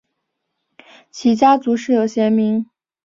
[1.11, 2.65] 其家族世有贤名。